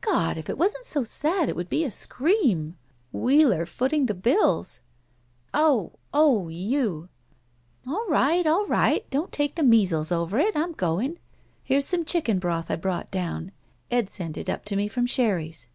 [0.00, 0.36] "God!
[0.38, 2.76] if it wasn't so sad it would be a scream—
[3.12, 4.80] Wheeler footing the bills!"
[5.54, 5.92] "Oh— you!
[5.96, 7.08] Oh oh— you!"
[7.86, 9.08] "All right, all right!
[9.10, 10.56] Don't take the measles over it.
[10.56, 11.20] I'm going.
[11.62, 13.52] Here's some chicken broth I brought down.
[13.88, 15.68] Ed sent it up to me from Sherry's."